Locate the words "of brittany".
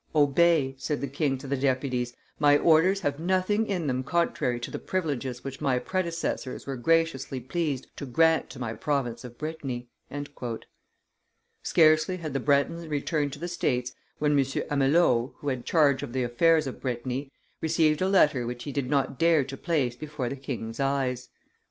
9.23-9.89, 16.65-17.31